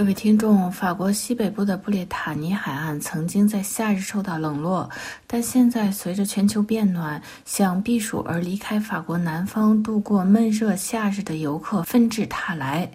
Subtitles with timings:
[0.00, 4.88] 各位听众，法国西北部的布列塔尼海岸曾经在夏日受到冷落，
[5.26, 12.90] 但现在随着全球变暖，想避暑而离开法国南方度过闷热夏日的游客纷至沓来。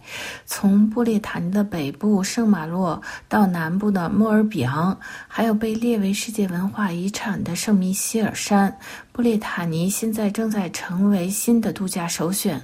[0.48, 4.98] 从布列塔尼的北部圣马洛到南部的莫尔比昂，
[5.28, 8.76] 还有被列为世界文化遗产的圣米歇尔山，
[9.12, 12.60] 布列塔尼现在正在成为新的度假首选。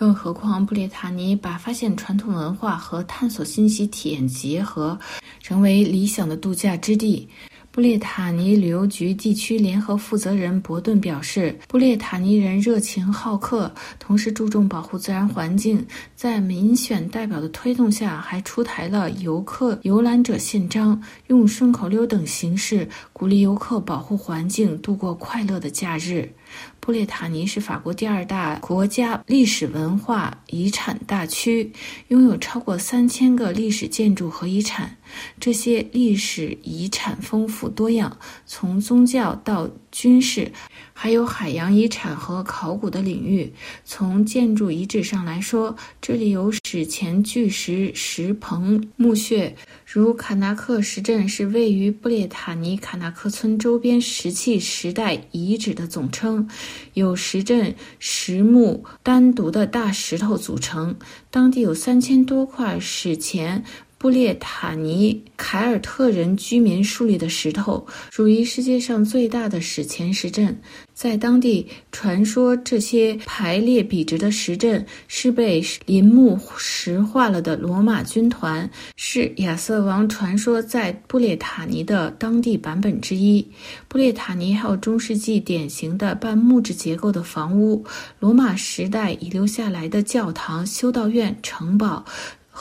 [0.00, 4.98] 更何况，布列塔尼把发现传统文化和探索信息体验结合，
[5.42, 7.28] 成为理想的度假之地。
[7.72, 15.86] 布列塔尼旅游局地区联合负责人伯顿表示：“布列塔尼人热情好客，同时注重保护自然环境。
[16.16, 22.88] 在民选代表的推动下，还出台了游客游览者宪章，用顺口溜等形式
[23.20, 26.32] 鼓励游客保护环境，度过快乐的假日。”
[26.80, 31.70] 布列塔尼是法国第二大国家历史文化遗产大区，
[32.08, 34.96] 拥有超过三千个历史建筑和遗产。
[35.38, 40.52] 这些历史遗产丰富多样，从宗教到军事，
[40.92, 43.52] 还有海洋遗产和考古的领域。
[43.84, 56.48] 从建筑遗址上来说，这里有史前巨石石棚、墓穴，如卡纳克石阵是位于布列塔尼卡纳克村周边石器时代遗址的总称，
[56.94, 60.96] 有石阵、石墓、单独的大石头组成。
[61.30, 63.64] 当地有三千多块史前。
[64.00, 70.58] 布列塔尼凯尔特人居民树立的石头，属于世界上最大的史前石阵。
[70.94, 83.46] 在当地传说，这些排列笔直的石阵是被林木石化了的罗马军团，是亚瑟王传说在布列塔尼的当地版本之一。
[83.86, 87.84] 布列塔尼还有中世纪典型的半木质结构的房屋，
[88.18, 92.02] 罗马时代遗留下来的教堂、修道院、城堡。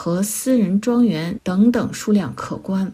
[0.01, 2.93] 和私人庄园等等数量可观，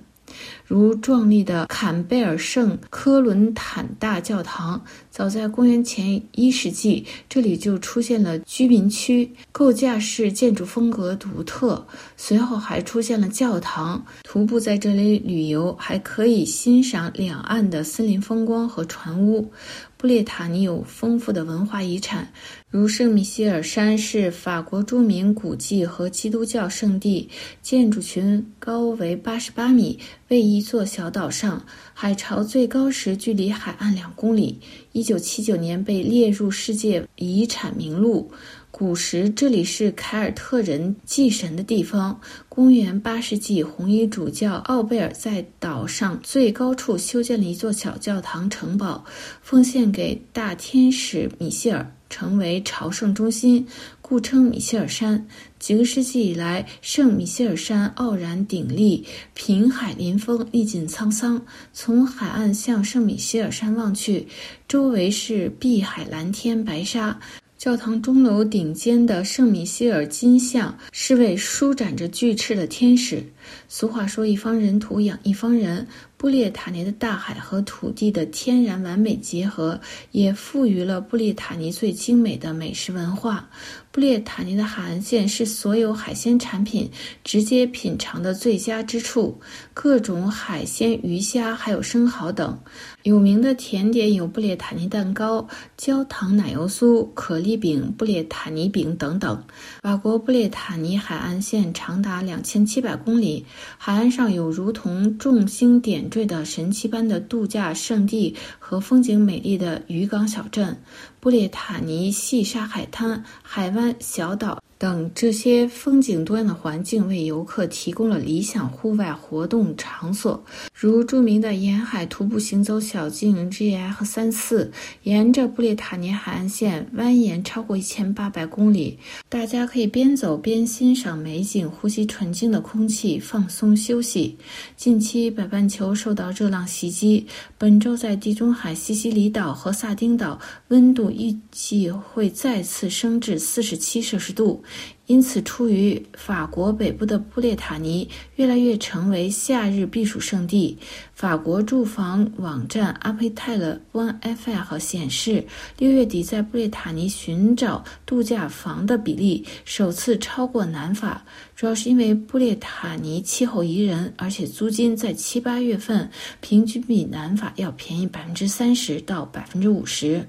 [0.65, 4.81] 如壮丽的坎贝尔圣科伦坦大教堂。
[5.11, 11.85] 早在公元前一世纪，这里就出现了居民区，构架式建筑风格独特。
[12.17, 14.03] 随后还出现了教堂。
[14.23, 19.49] 徒步在这里旅游，还可以欣赏两岸的森林风光和船屋。
[19.97, 22.27] 布列塔尼有丰富的文化遗产，
[22.69, 27.29] 如圣米歇尔山是法国著名古迹和基督教圣地，
[27.61, 29.97] 建筑群高为八十八米，
[30.27, 31.61] 位一座小岛上，
[31.93, 34.57] 海潮最高时距离海岸两公里。
[34.93, 38.31] 一九七九年被列入世界遗产名录。
[38.71, 42.17] 古时这里是凯尔特人祭神的地方。
[42.47, 49.03] 公元八世纪，红衣主教奥贝尔在岛上最高处修建了一座小教堂城堡，
[49.41, 53.67] 奉献给大天使米歇尔，成为朝圣中心，
[54.01, 55.27] 故称米歇尔山。
[55.59, 61.45] 几个世纪以来，圣米歇尔山傲然鼎立，平海临风，历尽沧桑。
[61.73, 64.25] 从海岸向圣米歇尔山望去，
[64.65, 67.19] 周围是碧海蓝天白沙。
[67.57, 73.21] 教堂钟楼顶尖的圣米歇尔金像是位舒展着巨翅的天使。
[73.67, 79.79] 俗话说：“一方人土养一方人。”布列塔尼的大海和土地的天然完美结合，
[80.11, 83.47] 也赋予了布列塔尼最精美的美食文化。
[83.91, 86.89] 布列塔尼的海岸线是所有海鲜产品
[87.23, 89.39] 直接品尝的最佳之处，
[89.73, 92.57] 各种海鲜、鱼虾还有生蚝等。
[93.03, 95.45] 有名的甜点有布列塔尼蛋糕、
[95.77, 99.43] 焦糖奶油酥、可丽饼、布列塔尼饼等等。
[99.83, 103.34] 法国布列塔尼海岸线长达两千七百公里，
[103.77, 110.77] 海岸上有如同众星点缀的神奇般的度假胜地和风景美丽的渔港小镇。
[111.19, 114.61] 布列塔尼细沙海滩、海湾、小岛。
[114.85, 120.39] 等这些风景多样的环境为游客提供了理想户外活动场所，
[120.75, 124.05] 如著名的沿海徒步行走小径 G.F.
[124.05, 124.71] 三四，
[125.01, 128.99] 沿着布列塔尼海岸线蜿蜒超过一千八百公里。
[129.27, 134.37] 大家可以边走边欣赏美景，呼吸纯净的空气，放松休息。
[134.77, 137.25] 近期北半球受到热浪袭击，
[137.57, 144.63] 本周在地中海西西里岛和萨丁岛，温度预计会再次升至四十七摄氏度。
[145.07, 150.77] 因此，处于法国北部的布列塔尼越来越成为夏日避暑胜地。
[151.13, 155.45] 法国住房网站阿佩泰勒 One FL 显示，
[155.77, 161.23] 六月底在布列塔尼寻找度假房的比例首次超过南法，
[161.55, 166.09] 主要是因为布列塔尼气候宜人，而且租金在七八月份
[166.41, 170.27] 平均比南法要便宜百分之三十到百分之五十。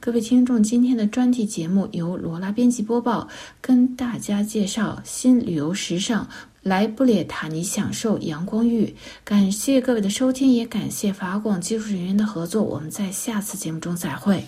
[0.00, 3.28] 各位听众，今天的专题节目由罗拉编辑播报，
[3.60, 6.26] 跟大家介绍新旅游时尚，
[6.62, 8.94] 来布列塔尼享受阳光浴。
[9.24, 12.62] 感谢各位的收听，也感谢法广技术人员的合作。
[12.62, 14.44] 我们在下次节目中再会。